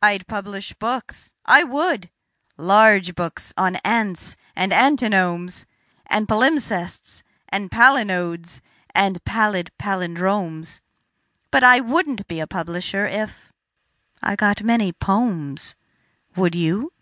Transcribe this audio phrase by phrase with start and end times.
[0.00, 2.08] I'd publish books, I would
[2.56, 5.66] large books on ants and antinomes
[6.06, 8.60] And palimpsests and palinodes
[8.94, 10.82] and pallid pallindromes:
[11.50, 13.52] But I wouldn't be a publisher if....
[14.22, 15.74] I got many "pomes."
[16.36, 16.92] Would you?